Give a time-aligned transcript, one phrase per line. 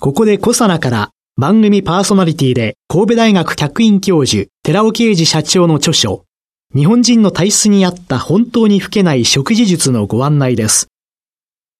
[0.00, 6.24] ここでコサナから番組パーソナリティで神戸大学客員教授寺尾啓二社長の著書
[6.72, 10.86] 日本人の体質に合った本当に老けない食事術のご案内です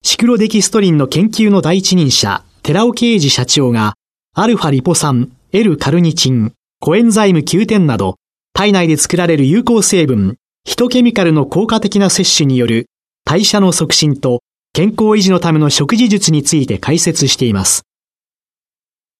[0.02, 3.95] シクロデキストリンの研究の第一人者寺尾啓二社長が
[4.34, 8.16] アルファリポ酸、L カルニチン、コエンザイム Q10 など
[8.52, 12.87] 体内で作られる有効成分ヒトケミカルの効果的な摂取による
[13.24, 14.40] 代謝の促進と
[14.73, 17.87] 健康維持のための食事術について解説しています。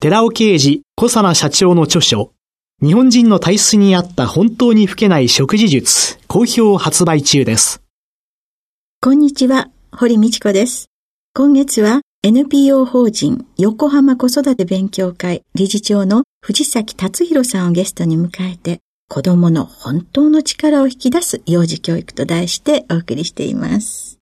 [0.01, 2.33] 寺尾啓治小佐奈社長の著書、
[2.81, 7.83] 日本人の体質に合った本当に老けない食事術、好評発売中です。
[9.03, 10.87] こんにちは、堀道子です。
[11.35, 24.21] 今月は NPO 法人横浜子育て勉強会理事長の藤崎達弘さんをゲストに迎えて、子供の本当の力を引き出す幼児教育と題してお送りしています。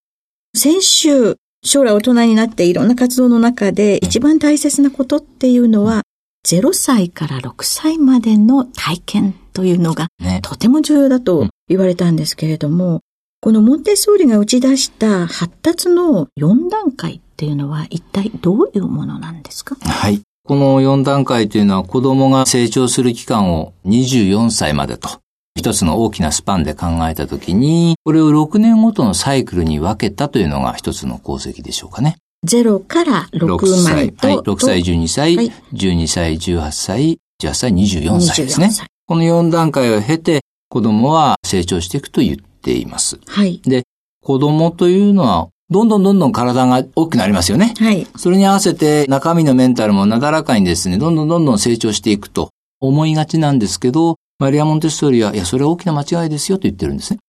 [0.54, 6.02] 先週、将来大人になっていろんな活動の中で一番大切なことっていうのは、
[6.46, 10.06] 0歳から6歳までの体験というのが、
[10.42, 13.00] とても重要だと言われたんですけれども、
[13.40, 19.76] このモンテッソーリが打ち出した発達の4段階っていうのは一体どういうものなんですか？
[19.80, 20.20] はい。
[20.44, 25.08] この4段階というのは子供が成長する期間を24歳までと
[25.56, 32.18] 一つの大きなスパンで考えたときに、これを6年ごとのサイクルに分けたというのが一つの功績でしょうかね。
[32.46, 34.28] 0から6までと。
[34.28, 38.70] はい、6歳、12歳、はい、12歳、18歳、18歳、24歳ですね。
[39.06, 43.18] この4段階を経て、子供は成長していくと言っています。
[43.26, 43.60] はい。
[43.64, 43.84] で、
[44.22, 47.74] 子供というのはどんどんどんどん体が大きくなりますよね。
[47.78, 48.06] はい。
[48.16, 57.20] それに合わせて中身のメンタルもなだらかにですね、どんどんどんどん成長していくと思いがちなんですけど、マリア・モンテッソーリは、いや、それは大きな間違いですよと言ってるんですね。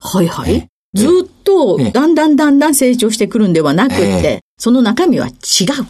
[0.00, 0.68] はいはい。
[0.94, 5.34] ずっと、だんだんだんだん成長してくるんではなくて、その中身は違う。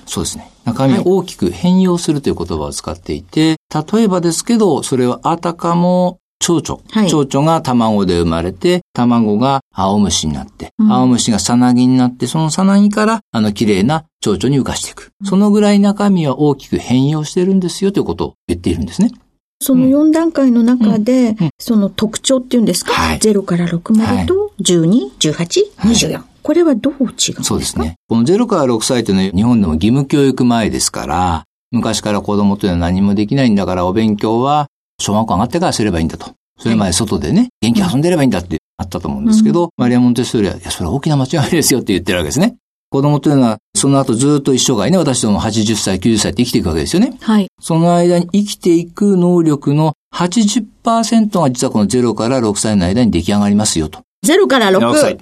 [0.07, 0.51] そうですね。
[0.65, 3.57] 中身を大きく変容するという言葉を使っていて、
[3.93, 6.83] 例えばですけど、それはあたかも蝶々。
[6.91, 15.13] はい、蝶々が卵で生まれて、卵が青虫になって、うん、青虫がさなぎになって、そのさなぎからあの綺麗な蝶々に浮かしていく。
[15.25, 19.13] そのぐらい中身は大きく変容してるんですよということを言っているんですね。
[19.61, 26.23] その4段階の中で、うん、その特徴っていうんですか、はい、0から6までと12、18、24。
[26.43, 27.45] これはどう違うんですか？
[27.45, 27.97] そうですね。
[28.09, 34.69] この0から6歳というのは日本でも義務教育前ですから、昔から子供というのは何もできないんだからお勉強は
[35.01, 36.31] 小学校上がってからすればいいんだと。
[36.59, 42.57] それまで外でね、元気遊んでればいいんだってあったと思うんですけど、うん、マリア・モンテッソーリは、いや、それは大きな間違いですよって言ってるわけですね。
[42.91, 47.17] 子供というのは、その後ずっと一生涯ね、私ども80歳、90歳って生きていくわけですよね。
[47.21, 47.49] はい。
[47.61, 54.01] その間に生きていく能力の80%が実はこの0から6歳の間に出来上がりますよと。
[54.27, 54.79] 0から 6?
[54.79, 55.19] 6歳。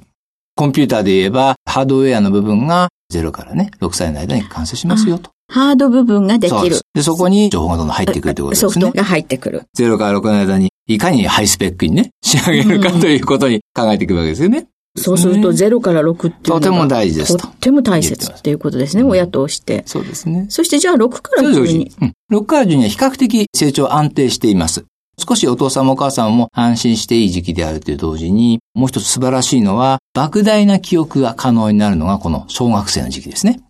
[0.54, 5.30] コンピューターで言えば、ハードウェアの部分が0からね、6歳の間に完成しますよと。
[5.52, 6.80] ハード部分ができる。
[6.94, 8.72] で、そこに情報がどんどん入ってくるということですね。
[8.72, 9.62] ソフトが入ってくる。
[9.78, 14.66] 0から6の間に、いかにハイスペックにね、仕上げるかということに考えていくわけですよね。
[14.96, 16.60] そうすると0から6っていうのは。
[16.60, 17.46] とても大事ですと。
[17.46, 19.82] とても大切っていうことですね、親として。
[19.86, 20.46] そうですね。
[20.48, 21.92] そしてじゃあ6から12。
[22.00, 22.12] うん。
[22.32, 24.84] 6から12は比較的成長安定しています。
[25.18, 33.60] 少しお父さんもお母さんも安心していい時期であるという同時に、もう一つ素晴らしいのは、莫大な記憶が可能になるのがこの小学生の時期ですね。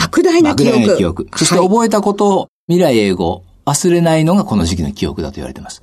[0.00, 0.78] 莫大な記憶。
[0.78, 1.28] 莫大な記憶。
[1.36, 5.82] そして覚えたことを未来英語、忘れないのがこの時期の記憶だと言われています。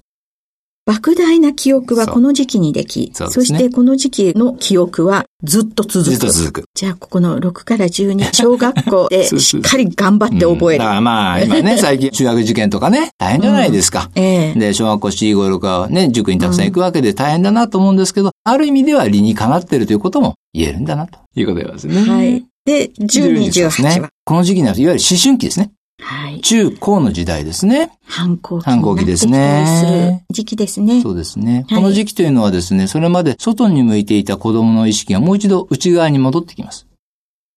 [0.85, 6.11] 莫大な記憶はこの時期にでき、そ、ね,、してこの時期の記憶はずっと続く。
[6.11, 6.63] ずっと続く。
[6.73, 10.79] じゃあ、ここの6から12、小学校で しっかり頑張って覚える。
[10.79, 14.09] だからまあ、 今ね、最近中学受験とかね、大変じゃないですか。
[14.13, 22.01] うん、ええで、小学校4、5、6はね、塾にたくさん行くわけで大変だなと思うんですけど、うん、ある意味では理にかなってるということも言えるんだなということですね。
[22.01, 22.45] はい。
[22.65, 24.09] で、12、18は、ね。
[24.25, 25.71] この時期になると、いわゆる思春期ですね。
[26.03, 26.41] はい。
[26.41, 27.91] 中高の時代ですね。
[28.05, 28.65] 反抗期。
[28.65, 30.25] 反抗期ですね。
[30.29, 31.01] 時期ですね。
[31.01, 31.65] そうですね。
[31.69, 36.87] はい、この時期というのはですね、それまで外に向いていた子供の意識がもう一度内側に戻ってきます。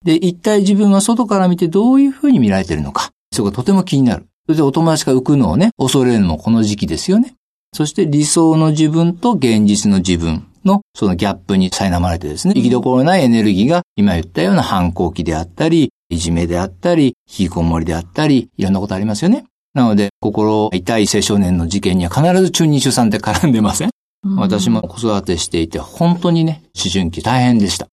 [0.05, 3.11] で、一体自分は外から見てどういうふうに見られているのか。
[3.33, 4.27] そこがとても気になる。
[4.47, 7.35] それでお友達が浮くのをね、恐れるのもこの時期ですよね。
[7.75, 19.45] そして理想の自分と現実の自分のそのギャップに苛まれてですね、生きどころないエネルギーが今言ったような反抗期であったり、いじめであったり、引きこもりであったり、いろんなことありますよね。
[19.75, 23.91] なので、心痛い青少年の事件には必ず中二中3って絡んでません、
[24.25, 27.87] うん、私も子育てしていて、本当にね、思春期大変でした。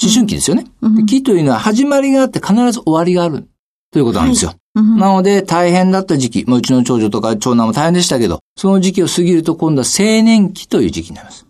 [0.00, 0.64] 思春期ですよね。
[0.80, 3.48] うん、期というのは始まりがあって必ず終わりがある。
[3.90, 4.54] ということなんですよ。
[4.74, 11.46] はい、なので、大変だった時期、うちの長女とか長男も大変でしたけど、その時期を過ぎると今度は青年期という時期になります。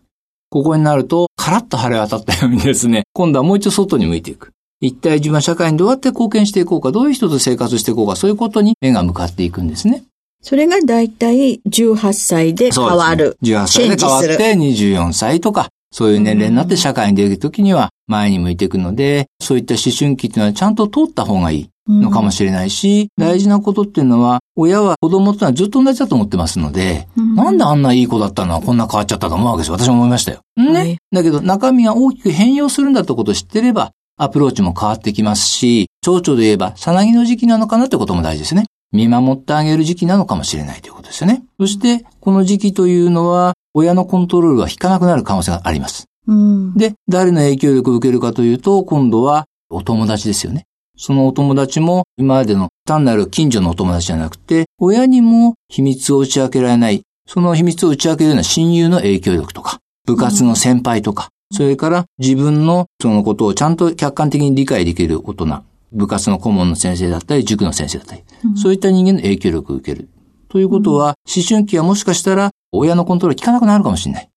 [0.50, 4.52] ここになると、カラッと晴れ渡ったようにですね、今度はもう一度外に向いていく。
[4.80, 10.04] 一体自分は社会にどうやって貢献していこうか、どういう人と生活していこうか、そういうことに目が向かっていくんですね。
[10.40, 13.36] それがだいたい18歳で変わる。
[13.42, 28.54] ね、18歳で変わって24歳とか、そういう年齢になって社会に出るときには前に向いていくので、そういった思春期っていうのはちゃんと通った方がいいのかもしれないし、うん、大事なことっていうのは、親は子供ってのはずっと同じだと思ってますので、うん、なんであんないい子だったの？
[28.54, 29.75] はこんな変わっちゃったと思うわけですよ。
[29.76, 30.40] 私も思いましたよ。
[30.56, 30.72] ね。
[30.72, 38.65] はい、だけど中身が大きく変容するんだってことを知ってれば、アプローチも変わってきますし、蝶々で言えば、さなぎの時期なのかなってことも大事ですね。
[38.93, 41.44] 見守ってあげる時期なのかもしれないということですよね。
[41.59, 46.06] そして、この時期というのは、親のコントロールが引かなくなる可能性があります。
[46.26, 50.64] うん、で、誰の影響力を受けるかというと、今度はお友達ですよね。
[50.97, 65.62] そのお友達も今までの単なる近所のお友達じゃなくて、親にも秘密を打ち明けられない、その秘密を打ち明けるような親友の影響力とか、部活の先輩とか、それから自分のそのことをちゃんと客観的に理解できる大人、
[65.93, 70.09] 部活の顧問の先生だったり、塾の先生だったり、うん、そういった人間の影響力を受ける。
[70.49, 74.29] ということは、思春期はもしかしたら親のコントロール効かなくなるかもしれない。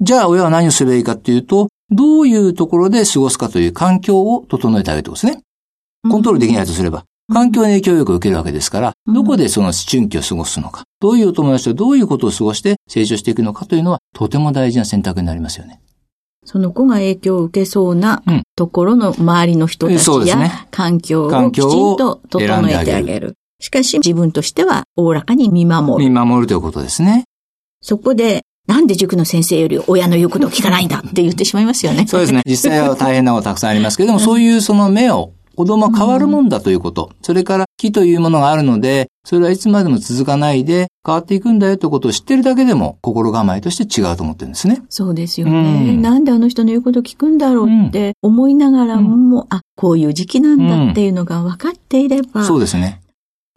[0.00, 5.42] じゃあ親は何をすればいいかっていうと、どういうところで過ごすかという環境を整えてあげるとですね。
[6.08, 15.80] コントロールできないとすれば、環境の影響力を受けるわけですから、どこでその思春期を過ごすのか、どういうお友達とどういうことを過ごして成長していくのかというのは、とても大事な選択になりますよね。
[16.50, 18.22] その子が影響を受けそうな
[18.56, 23.34] ところの周りの人たちや環境をきちんと整えてあげる。
[23.60, 26.10] しかし自分としてはおおらかに見守る。
[26.10, 27.24] 見守るということですね。
[27.82, 32.06] そこで、なんで塾の先生より親の言うことを聞かないんだって言ってしまいますよね。
[32.06, 32.40] そうですね。
[32.46, 44.82] 実際は大変なことたくさんありますけれども、そういうその目を子供は変わるもんだということ、それから木というものがあるので、それはいつまでも続かないで変わっていくんだよということを知ってるだけでも心構えとして違うと思ってるんですね。
[44.88, 45.52] そうですよね。
[45.52, 52.44] うん、なんであの人の言うことを聞くんだろうって思いながらも、うん、あ、こういう時期なんだっていうのが分かっていれば。
[52.44, 53.00] そうですね。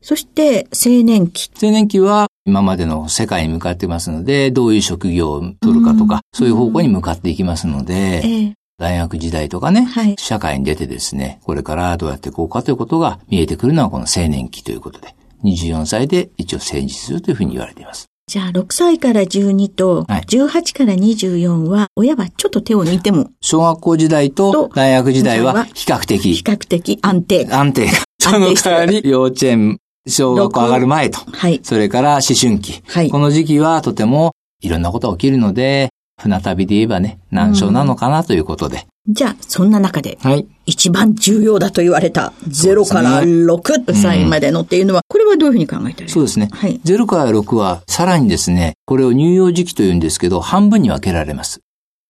[0.02, 1.52] そして青年期。
[1.62, 18.08] 青年期は今までの世界に向かってますので、どういう職業を取るかとか、うん、そういう方向に向かっていきますので、ええ大学時代とかね、はい、社会に出てですね、これからどうやっていこうかということが見えてくるのはこの青年期ということで、24歳で一応成人するというふうに言われています。
[18.26, 23.30] じゃあ、6歳から12と、18から24は、親はちょっと手を抜いても。
[23.42, 26.34] 小学校時代と大学時代は比較的。
[26.34, 27.48] 比較的安定。
[27.52, 27.88] 安定。
[28.20, 29.78] その代わり、幼稚園、
[30.08, 31.20] 小学校上がる前と。
[31.32, 31.60] はい。
[31.62, 32.82] それから思春期。
[32.88, 33.12] はい。
[33.12, 34.32] この時期はとても
[34.62, 35.90] いろんなことが起きるので、
[36.22, 38.86] 船旅で言えばね、難所なのかなということで。
[39.08, 46.50] じゃあ、そんな中で、はい、一番重要だと言われた0から6歳までのっていうのは、これはどういうふうに考えてるそうですね。
[46.52, 51.62] はい、0から6は、さらにですね、これを乳幼児期と言うんですけど、半分に分けられます。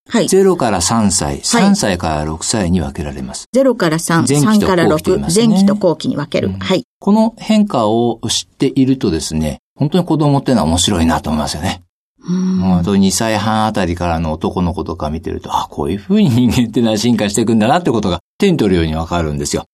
[0.09, 0.25] はい。
[0.25, 3.45] 0から3歳、3歳から6歳に分けられます。
[3.55, 6.59] 0から3、3から6、前期と後期に分ける、うん。
[6.59, 6.83] はい。
[7.00, 11.81] この変化を知っているとですね、本当に子供っていうのは面白いなと思いますよね。
[12.23, 19.65] あと2歳半あたりからの男の子とか見てると、あ、こういう風に人間ってのは進化していくんだなってことが手に取るようにわかるんですよ。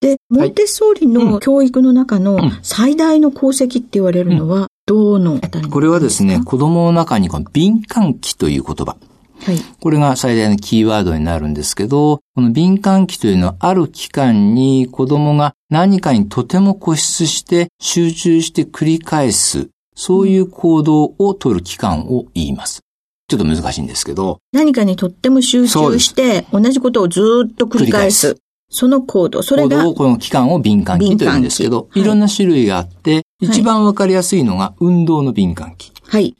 [0.00, 8.96] で、モンテッソーリの教育の中の最大の功績って言われるのは、どのあたりこれはですね、子供の中にこの敏感期という言葉。
[9.44, 9.58] はい。
[9.80, 19.68] これが最大のキーワードになるんですけど、この敏感期というのはある期間に子供が何かにとても固執して集中して繰り返す
[19.98, 22.82] そういう行動を取る期間を言います。
[23.26, 24.38] ちょっと難しいんですけど。
[24.52, 28.36] 何かにとっても集中して、同じことをずっと繰り返す。
[28.70, 29.78] その行動、それが。
[29.78, 35.90] 行動この期間を敏感期と言うんですけど、い、ろんな種類があって、一番わかりやすいのが運動の敏感期。
[36.04, 36.36] はい。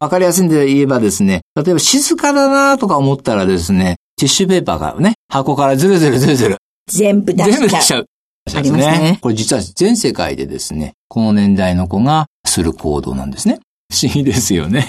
[0.00, 6.56] わかりやすいんで言えばですね、例えば静かだなとか思ったらですね、ティッシュペーパーがね、箱からずるずるずるずる。
[6.88, 7.60] 全部出しちゃう。
[7.60, 8.06] 全部出しちゃう。
[8.54, 9.18] ありますね。
[9.20, 13.60] これ実は全世界でですね、この年代の子がする行動なんですね。
[13.92, 14.86] 不思議ですよね。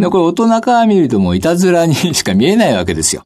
[0.00, 3.22] でこれ大人から見るともういたずらにしか見えないわけですよ。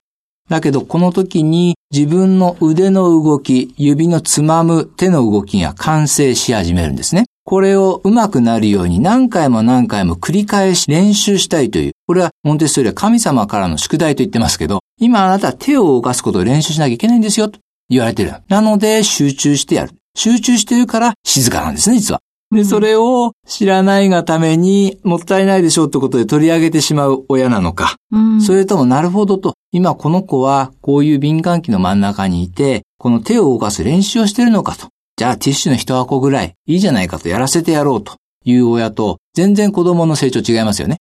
[0.48, 7.24] だけどこの時に自分の腕の動き、指のつまむ手の動きが完成し始めるんですね。
[7.44, 17.50] これを上手くなるように何回も何回も繰り返し練習したいという、これはモンテッソーリは神様からの宿題と言ってますけど、今あなたは手を動かすことを練習しなきゃいけないんですよ。
[17.88, 18.34] 言われてる。
[18.48, 19.92] なので、集中してやる。
[20.14, 22.20] 集中してるから静かなんですね、実は。
[22.50, 27.96] で、それを知らないがためにもったいないでしょうってことで取り上げてしまう親なのか。
[28.10, 34.88] うん、それともなるほどと、今この子はこういう敏感期の真ん中にいて、この手を動かす練習をしてるのかと。
[35.16, 40.98] じゃあティッシュの一箱ぐらいいいじゃないかとやらせてやろうという親と、全然子供の成長違いますよね。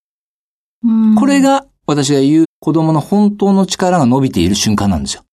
[1.18, 5.24] これが私が言う子供の本当の力が伸びている瞬間なんですよ。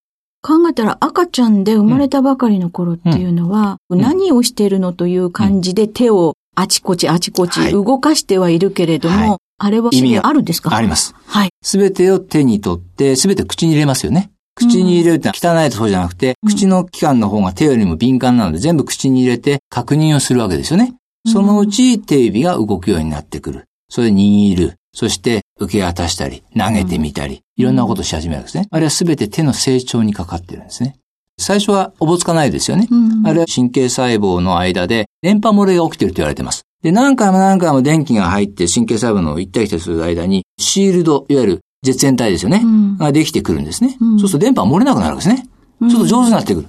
[0.46, 10.76] 考えたら赤ちゃんで生まれたばかりの頃っていうのは、うん、何をしてるのという感じで手をあちこちあちこち動かしてはいるけれども、はい、あれは意味があるんですか？
[10.76, 11.14] あります。
[11.26, 11.48] はい。
[11.62, 14.30] すべてを手に取って、すべて口に入れますよね。
[14.54, 20.94] 口に入れるって汚いとそうじゃなくて、うん、口の器官の方が手よりも敏感なので全部口に入れて確認をするわけですよね。
[21.26, 23.64] そのうち手指が動くようになってくる。
[23.88, 24.76] それ握る。
[24.94, 28.68] そして受け渡したり、投げてみたり、いろんなことをし始めるんですね。
[28.70, 30.96] あれはすべて手の成長にかかってるんですね。
[31.36, 32.88] 最初はおぼつかないですよね。
[33.26, 36.62] あれは神経細胞の間で電波漏れが起きてると言われてます。
[36.82, 42.62] で、何回も何回も電気が入って神経細胞の行ったり来たりする間に、シールド、いわゆる絶縁体ですよね。
[42.98, 43.96] ができてくるんですね。
[44.00, 45.48] そうすると電波が漏れなくなるんですね。
[45.80, 46.68] ちょっと上手になってくる。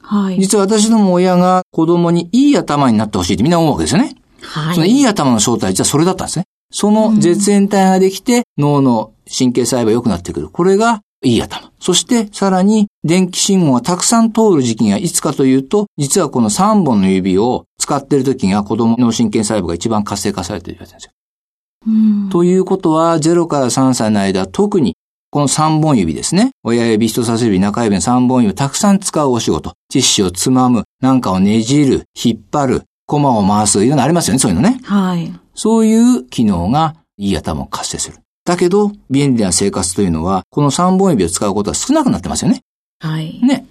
[0.00, 0.40] はい。
[0.40, 4.14] 実は私ども親が子供にいい頭になってほしいってみんな思うわけですよね。
[4.40, 4.74] はい。
[4.74, 6.46] そのいい頭の正体、実はそれだったんですね。
[6.70, 10.48] その絶縁体ができて、脳の神経細胞が良くなってくる。
[10.48, 11.70] これがいい頭。
[11.80, 21.12] そしてさらに電気信号がたくさん通る時期がいつかというと、実はこの3本の指を使っている時が子供の神経細胞が一番活性化されているわけですよ。
[22.30, 24.96] ということは、0から3歳の間、特に
[25.30, 26.50] この3本指ですね。
[26.64, 29.70] 親指、人差し指、中指の3本指をたくさん使うお仕事。
[29.90, 34.80] ティッシュをつまむ、なんかをねじる、引っ張る、コマを回す、いろんなありますよね、そういうのね。
[34.82, 35.32] はい。
[35.56, 38.18] そういう機能がいい頭を活性する。
[38.44, 42.60] だけど、便利な生活というのは、この3本指を使うことは少なくなってますよね。
[43.00, 43.40] はい。
[43.42, 43.66] ね。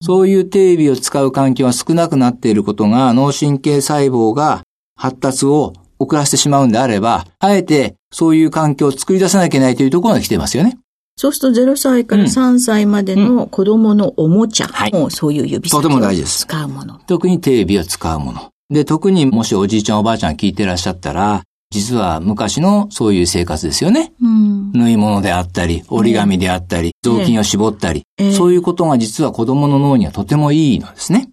[0.00, 4.62] そういう手指を使う環境が少なくなっていることが、脳神経細胞が
[4.96, 10.78] 発達を遅らせてしまうんであれば、あえてそういう環境を作り出さなきゃいけないというところが来てますよね。
[11.16, 17.00] そうすると0歳から3歳までの子供のおもちゃもそういう指先を使うもの。
[17.06, 18.51] 特に手指を使うもの。
[18.72, 24.12] で、特にもしおじいちゃんおばあちゃん聞いてらっしゃったら、実は昔のそういう生活ですよね。
[24.20, 31.30] うん、縫い物であったり、折り紙であったり、雑巾を絞ったり、えー、そういうことが実は子供の脳にはとてもいいのですね。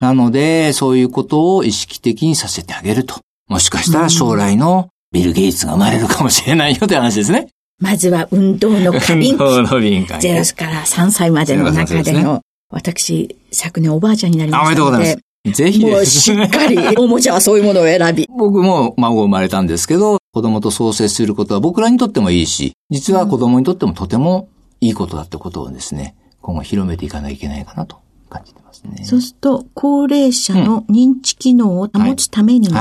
[0.00, 3.16] なので、そういうことを意識的にさせてあげると。
[3.48, 7.48] もしかしたら将来のビル・ゲイツが生まれるかもしれないよという話ですね。
[7.80, 9.30] まずは運動の過敏期。
[9.32, 10.28] 運動の敏感期。
[10.28, 15.27] 0から3歳までの中での、私、昨年おばあちゃんになりましたおめでとうございます。
[15.52, 18.26] ぜひもうしっかり、おもちゃはそういうものを選び。
[18.36, 24.48] 僕も孫生まれたんですけど、子供と創生することは僕らにとってもいいし、実は子供にとってもとても
[24.80, 27.96] いいことだってことをですね、今後広めていかないといけないかなと
[28.28, 29.04] 感じてますね。
[29.04, 32.78] そうすると、高齢者の認知機能を保つためにも、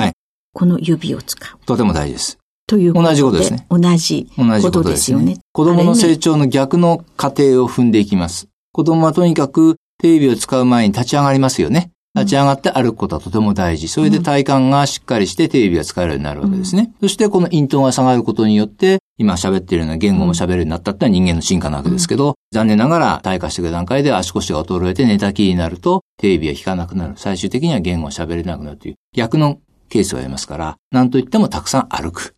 [0.54, 1.66] この指を使う。
[1.66, 2.38] とても大事です。
[2.68, 3.66] という同じことですね。
[3.70, 4.28] 同じ
[4.62, 5.36] ことですよね。
[5.36, 8.50] ね子供の成長の逆の過程を踏んでいきます。
[8.74, 11.92] 子供はとにかく手指を使う前に立ち上がりますよね。
[12.18, 13.88] 立ち上がって歩くことはとても大事。
[13.88, 16.92] それで体幹がしっかりして手指が使えるようになるわけですね。
[17.00, 27.14] そしてこの咽頭が下がることによって、今喋っているような言語も喋るようになったってのは人間の進化なわけですけど、残念ながら退化していく段階で足腰が衰えて寝たきりになると、手指が引かなくなる。
[27.18, 29.60] 最終的には言語を喋れなくなるという逆の
[29.90, 32.36] ケースがありますから、何と言ってもたくさん歩く。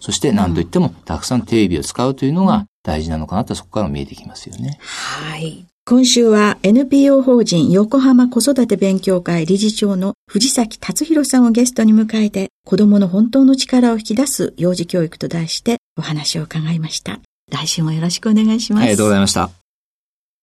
[0.00, 4.78] そして何と言ってもたくさん手指を使うというのが大事なのかなとそこから見えてきますよね。
[4.80, 5.64] はい。
[5.84, 17.18] 今週は NPO 法人横浜子育て勉強会理事長の藤崎達弘さんをゲストに迎えて子供の本当の力を引き出す幼児教育と題してお話を伺いました。
[17.50, 18.82] 来週もよろしくお願いします。
[18.82, 19.50] ありがとうございました。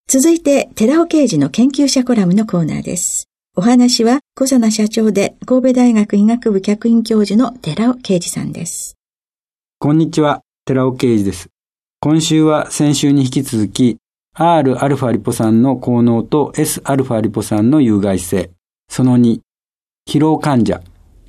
[0.09, 3.29] 続いて、寺尾刑事の研究者コラムのコーナーです。
[3.55, 8.97] お話は小佐奈社長で神戸大学医学部客員教授の寺尾啓二さんです。
[9.79, 11.47] こんにちは、寺尾啓二です。
[12.01, 13.99] 今週は先週に引き続き
[14.38, 18.50] Rα リポ酸の効能と Sα リポ酸の有害性。
[18.88, 19.40] その2、
[20.08, 20.82] 疲労患者、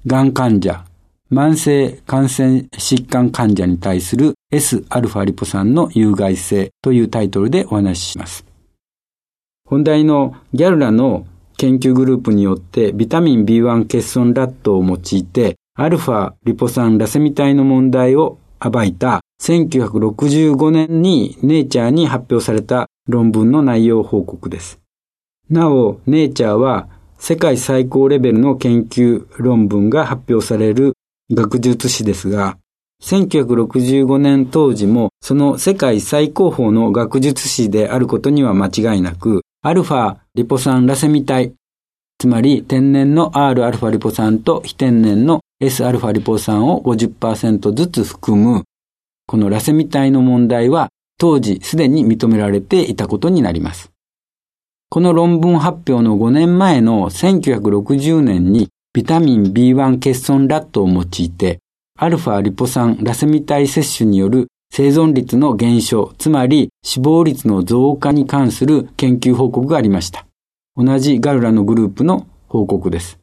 [0.08, 0.84] がん患者、
[1.32, 8.46] 慢性感染疾患患者に対する Sα リポ酸の有害性というタイトルでお話しします。
[9.66, 11.26] 本題のギャルラの
[11.58, 24.81] 研究グループによってビタミン B1 欠損ラットを用いてアルファリポ酸ラセミ体の問題を暴いた 1965年にネイチャーに発表された論文の内容報告です。
[25.49, 30.95] なお、ネイチャーは世界最高レベルの研究論文が発表される
[31.33, 32.59] 学術誌ですが、
[33.03, 41.53] 1965年当時もその世界最高峰の学術誌であることには間違いなく、アルファリポ酸ラセミ体、
[42.19, 48.65] つまり天然の Rα リポ酸と非天然の Sα リポ酸を50%ずつ含む、
[49.31, 53.93] このラセミ体の問題は当時すでに認められていたことになります。
[54.89, 61.61] この論文発表の5年前の1960年にビタミン B1 欠損ラットを用いて、
[61.97, 70.27] アルファリポ酸ラセミ体摂取による生存率の減少、つまり死亡率の増加に関する研究報告がありました。
[70.75, 73.21] 同じガルラのグループの報告です。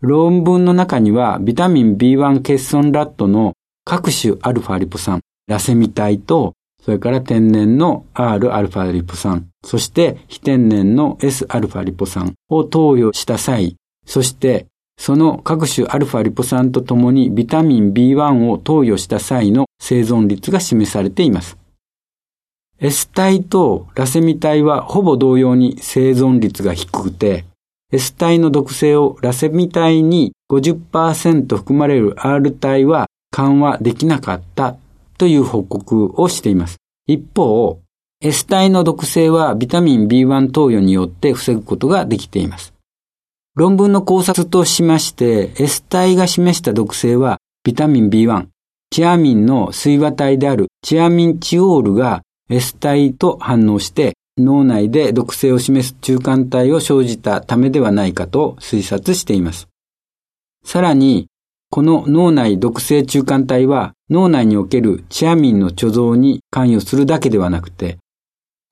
[0.00, 3.52] 論文の中にはビタミン B1 欠損ラットの
[3.84, 14.66] 各種アルファリポ酸、ラセミ体と、それから天然の Rα リポ酸、そして非天然の Sα リポ酸を投与した際、そして
[15.00, 21.56] その各種アルファリポ酸とともにビタミン B1 を投与した際の生存率が示されています。
[22.78, 27.46] S 体とラセミ体はほぼ同様に生存率が低くて、
[27.92, 34.76] S 体の毒性をラセミ体に50%含まれる R 体は緩和できなかった
[35.18, 36.78] という報告をしています。
[37.06, 37.80] 一方、
[38.22, 42.74] S 体の毒性はビタミン B1 投与によって防ぐことができています。
[43.54, 48.46] 論文の考察としまして、S 体が示した毒性はビタミン B1、
[48.90, 59.68] チアミンの水和体であるチアミンチオールが S 体と反応して脳内で毒性を示す中間体を生じたためではないかと推察しています。
[60.64, 61.28] さらに、
[61.72, 67.98] この脳内毒性中間体は脳内におけるチアミンの貯蔵に関与するだけではなくて、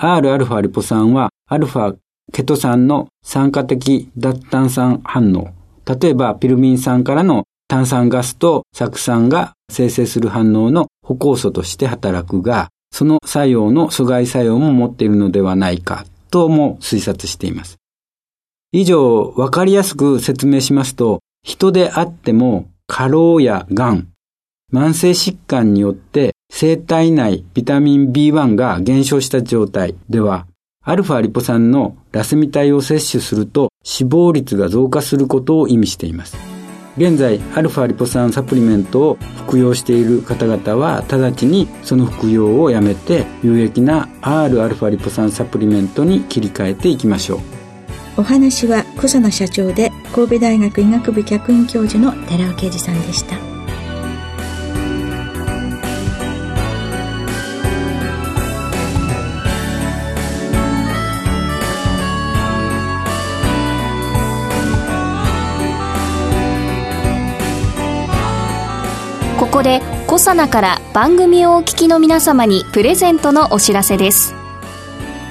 [0.02, 1.96] Rα リポ酸はアルファ
[2.32, 5.50] ケト酸の酸化的脱炭酸反応。
[5.86, 17.76] 例えば、ピルミン酸からの炭酸ガスと酢酸が生成する反応の歩行素として働くが、その作用の阻害作用も持っているのではないかとも推察しています。
[18.72, 24.08] 以上、わかりやすく説明しますと、人であっても過労や癌、
[24.72, 30.46] 慢性疾患によって生体内ビタミン B1 が減少した状態では、
[30.82, 36.38] アルファリポ酸のラセミ体を摂取すると死亡率が増加することを意味しています。
[36.96, 47.57] 現在、アルファリポ酸サプリメントを服用している方々は直ちにその服用をやめて有益な Rα リポ酸サプリメントに切り替えていきましょう。
[48.18, 53.36] お話は小佐野社長で神戸大学医学部客員教授の寺尾啓二さんでした。
[69.38, 74.37] ここでコサナから番組をお聞きの皆様にプレゼントのお知らせです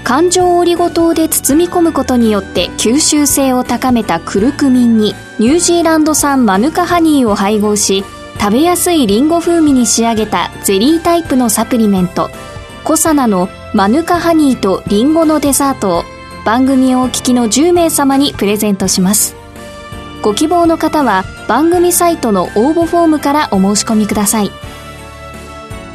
[0.08, 8.06] 環状オリゴ糖で包み込むことによって吸収性を高めたクルクミンにニュージーランド産マヌカハニーを配合し
[8.40, 12.30] 食べやすいリンゴ風味に仕上げたゼリータイプのサプリメント
[12.86, 16.04] コサナのマヌカハニーとリンゴのデザートを
[16.46, 19.36] 番組をお聞きの10名様にプレゼントします。
[20.22, 24.52] ご希望の方は番組サイトの応募フォームからお申し込みください。